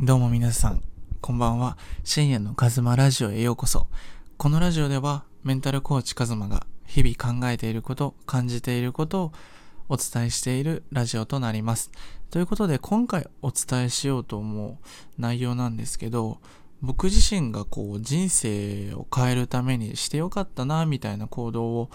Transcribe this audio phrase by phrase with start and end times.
[0.00, 0.82] どうも皆さん、
[1.20, 1.78] こんばんは。
[2.02, 3.86] 深夜のカズマラジオへようこそ。
[4.36, 9.32] このラジオでは、メンタルコーチカズマが日々考えていること、感じていることを
[9.88, 11.92] お伝えしているラジオとなります。
[12.30, 14.78] ということで、今回お伝えしようと思う
[15.16, 16.40] 内容なんですけど、
[16.82, 21.90] 僕自身がこう人生を変えるためにしてよかったな、みたいな行動を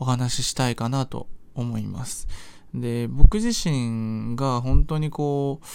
[0.00, 2.26] お話ししたいかなと思います。
[2.74, 5.66] で、僕自身が本当にこう、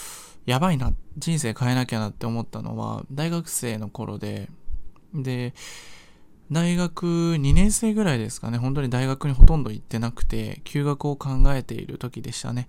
[0.50, 4.50] やばいな、人生変えなきゃなって思ったのは、大学生の頃で、
[5.14, 5.54] で、
[6.52, 12.68] 大学2年生ぐらいですかね、本当に大学にほとんど行ってなくて、休学を考えている時でしたね。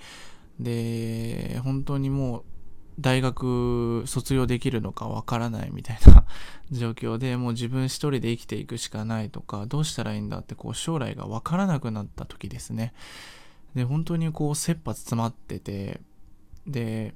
[0.58, 2.44] で、本当にもう、
[2.98, 6.26] 大学卒業できるのかわからないみたいな
[6.70, 12.92] 状況でもう自分一人で生きていくしかないとかどうしたらいいんだってこう将来がわからなくなった時ですね。
[13.74, 16.02] で本当にこう切羽詰まってて
[16.66, 17.14] で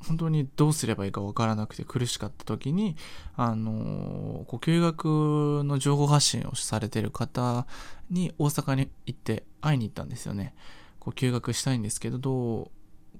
[0.00, 2.96] 本当にどうすればいいか分からなくて苦しかった時に、
[3.36, 7.66] あのこう休学の情報発信をされてる方
[8.10, 10.54] に大阪に行って会いに行ったんですよね。
[11.00, 12.70] こう休学したいんですけど、どう、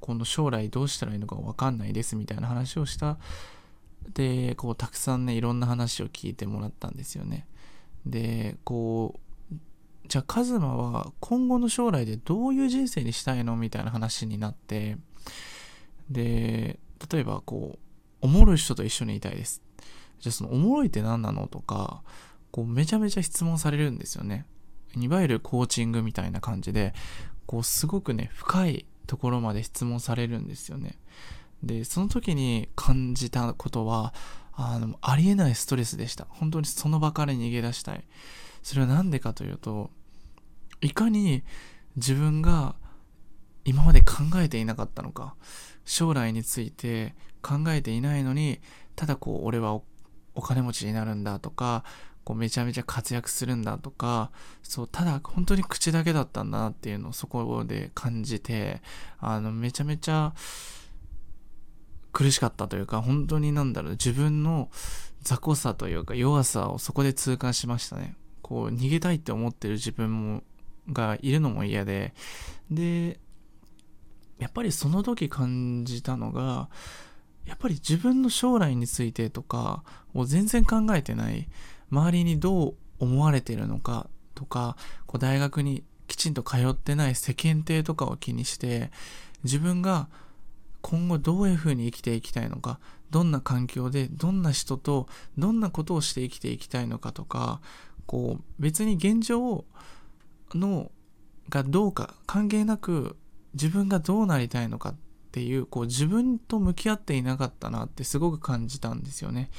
[0.01, 3.19] 今度将来どうしたらいいのか分かんないですみたいな話をした。
[4.15, 7.47] で、こうたくさんね、いろんな話を聞いてもらったんですよね。
[8.05, 9.19] で、こ
[9.53, 9.55] う、
[10.09, 14.99] じゃあカズマは今後の将来でどういう人生にしたいのみたいな話になって、
[16.11, 16.79] で、
[17.11, 17.79] 例えばこう、
[18.21, 19.63] おもろい人と一緒にいたいです。
[20.21, 22.03] じゃあそのおもろいって何なのとか、
[22.51, 24.47] こうめちゃめちゃ質問されるんですよね。
[24.97, 26.95] いわゆるコーチングみたいな感じで、
[27.47, 30.99] こうすごくね、深いところまで質問されるんですよね。
[31.63, 34.15] で、その時に感じたことは、
[34.53, 36.27] あの、ありえないストレスでした。
[36.31, 38.05] 本当にその場から逃げ出したい。
[38.63, 39.91] それは何でかというと、
[40.81, 41.43] いかに
[41.97, 42.75] 自分が
[43.67, 45.35] 今まで考えていなかったのか。
[45.85, 48.61] 将来について考えていないのに、
[48.97, 49.81] ただこう、俺は
[50.35, 51.85] お金持ちになるんだとか、
[52.25, 54.33] こうめちゃめちゃ活躍するんだとか、
[54.63, 58.83] そう、ただ本当に口だけだったんだなっていうのをそこで感じて、
[59.21, 60.35] あの、めちゃめちゃ
[62.13, 64.71] 苦しかったというか、本当になんだろう、自分の
[65.23, 68.17] 雑魚さというか弱さをそこで痛感しましたね。
[68.43, 70.43] こう、逃げたいって思ってる自分も、
[70.93, 72.13] がいるのも嫌で、
[72.71, 73.21] で、
[74.39, 76.69] やっぱりその時感じたのが、
[77.47, 81.49] やっぱり自分の将来についてとかを全然考えてない、
[81.91, 84.77] 周りにどう思われてるのかとか、
[85.07, 88.91] こう大学にきちんと通ってない世間体とかを気にして、
[89.45, 90.09] 自分が
[90.83, 92.79] 今後どういうふうに生きていきたいのか、
[93.11, 95.09] どんな環境で、どんな人と、
[95.39, 97.61] どんなことをして生きていきたいのかとか、
[98.07, 99.65] こう別に現状
[100.55, 100.91] の
[101.49, 103.17] がどうか関係なく
[103.57, 104.95] 自分がどうなりたいのかっ
[105.33, 109.51] ていうこう自分と向き合っていなかったなってすごく感じたんですよね。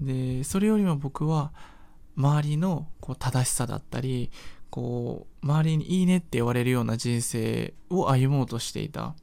[0.00, 1.52] でそれよりも僕は
[2.16, 4.30] 周りのこう正しさだったり
[4.70, 9.14] こう周りにいいねって言われるような人生を歩もうとしていた。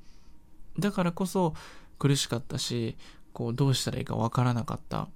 [0.79, 1.53] だからこそ
[1.99, 2.95] 苦しかったし
[3.33, 5.09] こうどうしたらいいかわからなかった。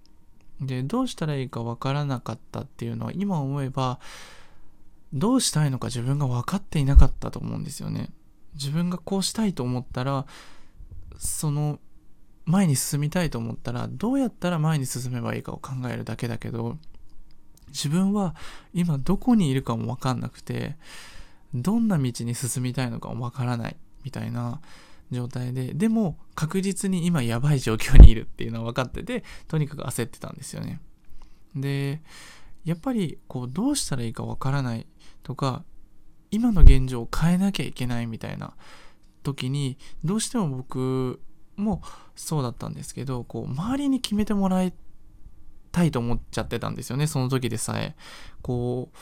[0.59, 4.00] でどうしたらいいかわからなかったっていうのは今思えば
[5.12, 8.09] どうしたいのか自分が分かっていなかったと思うんですよね。
[8.56, 10.25] 自分がこうしたいと思ったら
[11.17, 11.79] その
[12.45, 16.78] 前に進みたいと思ったらどうやったら前に進めばいいかを考えるだけだけど
[17.67, 18.35] 自分は
[18.73, 20.75] 今どこにいるかも分かんなくて
[21.53, 24.62] どんな道に進みたいのかも分からないみたいな
[25.12, 30.79] 状態ででも確実に今やばい状況にいるっていうのは分かっててとにかく焦ってたんですよね。
[31.56, 32.01] で
[32.63, 34.88] やっぱりこうどうしたらいいか分からない
[35.23, 35.63] とか
[36.31, 38.53] 今の現状を変えなきゃいけないみたいな
[39.24, 41.19] 時にどうしても僕
[41.58, 41.81] も
[42.16, 44.74] そうだったんですけどこう周りに決めてもらい
[45.72, 47.96] たいと思っちゃってたんですよねその時でさえ。
[48.42, 48.97] こう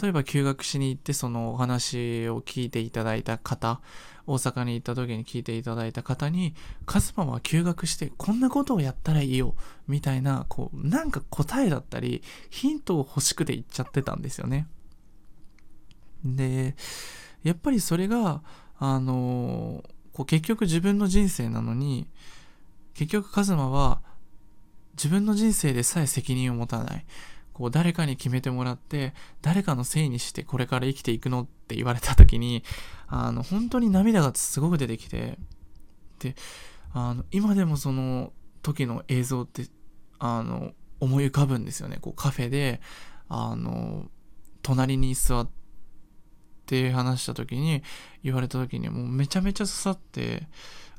[0.00, 3.80] 例えば休学しに行ってそのお話を聞いていただいた方
[4.24, 6.54] 大阪に行った時に聞いていただいた方に
[6.86, 9.56] カズマは休学してこんなことをやったらいいよ
[9.88, 14.68] みたいなこうなんか答えだったりヒントを欲しくて言っちゃってたんですよね。
[16.24, 16.74] で、
[17.42, 18.42] やっぱりそれが、
[18.78, 22.08] あのこう結局自分の人生なのに、
[22.94, 24.02] 結局カズマは
[24.92, 27.06] 自分の人生でさえ責任を持たない。
[27.52, 32.64] こう誰かに決めてもらって、誰かのせいにしてこれから生きていくのって言われた時に、
[33.06, 35.38] あの、本当に涙がすごく出てきて、
[36.20, 36.34] で、
[36.92, 38.32] あの、今でもその
[38.62, 39.66] 時の映像って、
[40.18, 41.98] あの、思い浮かぶんですよね。
[42.00, 42.80] こうカフェで、
[43.28, 44.08] あの、
[44.62, 45.59] 隣に座って、
[46.70, 47.82] って話した時に
[48.22, 50.46] 言われた時にもうめちゃめちゃ刺さって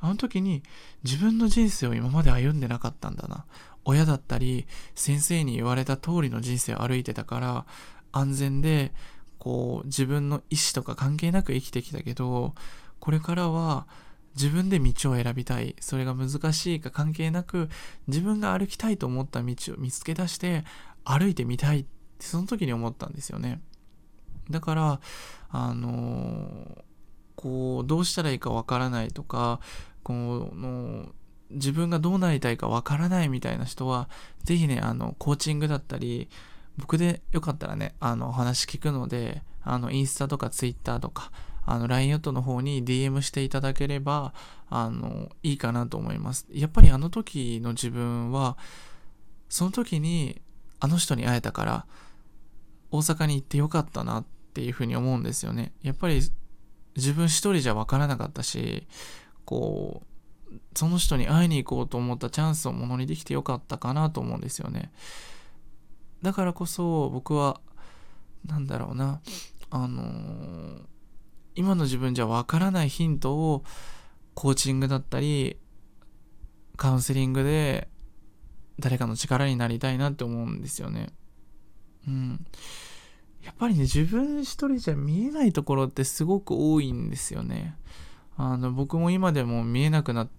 [0.01, 0.63] あの時に
[1.05, 3.45] 自分の人生を今まで歩んでなかったんだな。
[3.85, 7.65] 親だったり先生に言われた通りの人生を歩いてたから
[8.11, 8.91] 安全で
[9.39, 12.53] こう自分の意思とか関係なく生きてきたけど
[12.99, 13.87] これからは
[14.35, 15.75] 自分で道を選びたい。
[15.79, 17.69] それが難しいか関係なく
[18.07, 20.65] 自分が歩きたいと思った道を見つけ出して
[21.05, 21.83] 歩いてみたいっ
[22.19, 23.61] てその時に思ったんですよね。
[24.49, 24.99] だから
[25.49, 26.83] あの、
[27.35, 29.59] こうどうしたらいいかわからないとか
[30.03, 31.09] この
[31.49, 34.09] 自分がどうなりたいかわからないみたいな人は
[34.43, 36.29] 是非ねあのコーチングだったり
[36.77, 41.31] 僕でよかったらねあの話聞くのであのインスタとかツイッターとか
[41.65, 44.33] あの LINE アットの方に DM していただければ
[44.69, 46.47] あのいいかなと思います。
[46.51, 48.57] やっぱりあの時の自分は
[49.49, 50.41] その時に
[50.79, 51.85] あの人に会えたから
[52.91, 56.21] 大阪に行ってよかったなっていうふうに思うんですよねやっぱり
[56.95, 58.87] 自分一人じゃ分からなかったし
[59.45, 64.91] こうその人に会いに行こうと思ったチャンスをものにできてよかったかなと思うんですよね
[66.21, 67.61] だからこそ僕は
[68.45, 69.21] なんだろうな
[69.69, 70.81] あのー、
[71.55, 73.63] 今の自分じゃわからないヒントを
[74.33, 75.57] コーチングだったり
[76.75, 77.87] カウンセリングで
[78.79, 81.09] 誰かの力になりたいなって思うんですよね。
[82.07, 82.45] うん。
[83.43, 87.75] やっぱりね、自分一人じゃ見えないところってすごく多いんですよね。
[88.37, 90.29] あの、僕も今でも見えなくなっ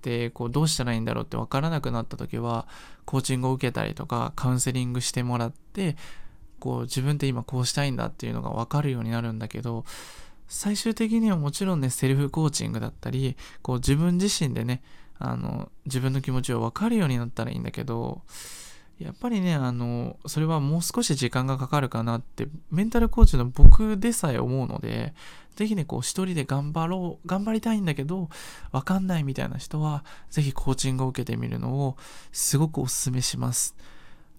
[0.00, 2.66] て、こう、どうしたらいいんだろうってわからなくなった時は、
[3.04, 5.96] コーチングを受けたりとか、カウンセリングしてもらって、
[6.60, 9.84] こう、自分って今こうしたいんだっていうのがわかるようになるんだけど、
[10.48, 14.82] 最終的にはもちろんね、セルフコーチングだったり、こう自分自身でね、
[15.18, 18.22] あの、自分の気持ちを分かるようになったらいいんだけど、
[19.02, 25.14] やっぱりね、あの、それはもう少し時間がかかるかなって、メンタルコーチの僕でさえ思うので、
[25.56, 28.30] ぜひね、こう一人で頑張ろう、頑張りたいんだけど、
[28.70, 31.96] わかんないみたいな人は、ぜひコーチングを受けてみるのを、
[32.32, 33.76] すごくお勧めします。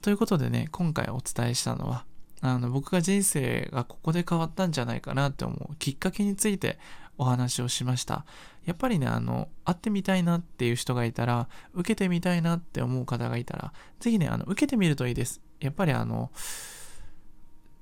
[0.01, 2.05] ということでね、今回お伝えしたのは、
[2.41, 6.77] あの、僕が人生がここで変わったんじゃないかなって思うきっかけについて
[7.17, 8.25] お話をしました。
[8.65, 15.41] やっぱりね、あの、会ってみたいなっていう人がいたら、受けてみたいなって思う方がいたら、ぜひね、あの、受けてみるといいです。
[15.59, 16.31] やっぱりあの、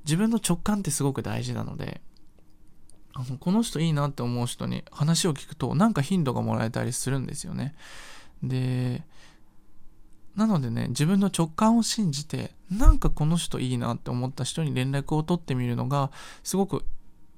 [0.03, 2.01] 自分の直感ってすごく大事なので、
[3.13, 7.75] あのこの人いいなって思う人に話を聞くと、なんか頻度がもらえたりするんですよね。
[8.41, 9.03] で、
[10.35, 16.11] なのでね、自分の直感を信じて、なんかこの人いいなって思った人に連絡を取ってみるのが、
[16.43, 16.85] すごく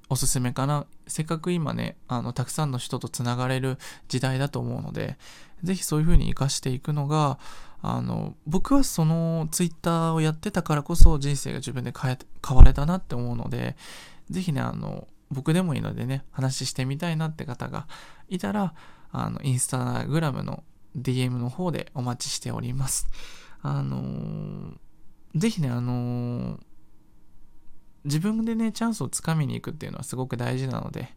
[0.09, 0.85] おすすめかな。
[1.07, 3.77] せっかく今ね、あの、たくさんの人とつながれる
[4.07, 5.17] 時代だと思うので、
[5.63, 7.39] ぜひそういう風に活かしていくのが、
[7.81, 13.75] あの、僕はそのツイッターをやってたからこそ人生が自分で変え、変われたなって思うので、
[14.29, 17.87] ぜひね、あの、僕でもいいのでね、話してみたいなって方が
[18.29, 18.73] いたら、
[19.11, 20.63] あの、インスタグラムの
[20.97, 23.07] DM の方でお待ちしております。
[23.61, 24.77] あのー、
[25.35, 26.59] ぜひね、あのー、
[28.05, 31.15] 自分でね、チャンスをつかみに行くっていうのはすごく大事なので、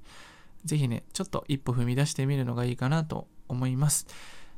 [0.64, 4.06] ぜひね、ちょっと一歩踏み出してみるのがいいかなと思います。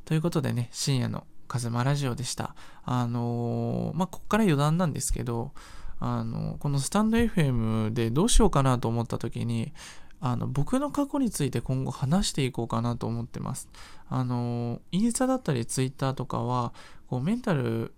[0.05, 2.55] ということでね、深夜のカズマラジオでした。
[2.83, 5.51] あのー、まあ、こっから余談なんですけど、
[5.99, 9.73] あのこのスタンド FM でどうしようかなと思った時に、
[10.21, 13.69] あの僕の過去について今後話していこうかなと思ってます。
[14.09, 16.73] あのインスタだったりツイッターとかは
[17.07, 17.93] こうメンタル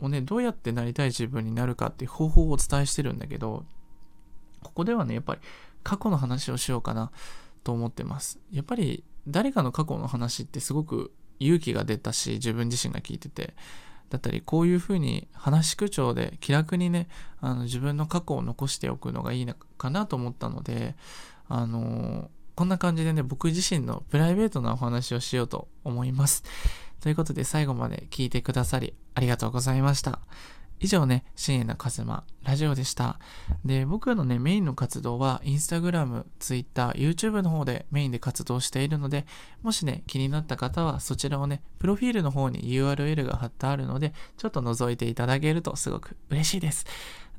[0.00, 3.64] をねどうやってなりたい自分になるかっていう方法をお伝えしてるんだけど
[4.62, 5.40] ここではねやっぱり
[5.82, 7.10] 過去の話をしようかな
[7.64, 8.38] と思ってます。
[8.52, 13.54] やっぱり誰かの過去の話ってすごく勇気が出たし自分自身が聞いてて
[14.10, 17.08] だったりこういうふうに話し口調で気楽にね
[17.40, 20.96] あの自分の過去を残しておくのがいいのかなと思ったので
[21.48, 26.42] あのこんな感じでね、僕自身のプライベートなお話をしようと思います。
[27.00, 30.20] ということで最後まで聞いてくださりありがとうございました。
[30.80, 33.18] 以上ね、深夜のカズマ、ラジオでした。
[33.64, 39.26] で、僕のね、メインの活動は、インスタグラム、ツイッター、YouTube の方でメインで活動しているので、
[39.62, 46.86] もしね、気になった方は、そちらをね、プロフィールの方に URL が貼ってあるので、ちょっと覗いていただけるとすごく嬉しいです。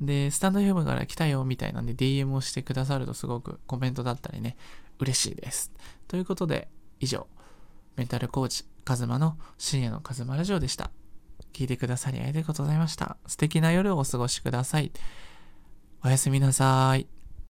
[0.02, 4.58] で、スタンド FM から来たよ、みたいなんで DM をしてくださるとすごくコメントだったりね、
[4.98, 5.72] 嬉しいです。
[6.08, 6.68] ということで、
[7.00, 7.26] 以上、
[7.96, 10.90] メンタルコーチ、カズマの深夜のカズマラジオでした。
[11.52, 13.16] 聞いてくださりありがとうございました。
[13.26, 14.92] 素敵な夜をお過ごしください。
[16.04, 17.19] おやすみなさい。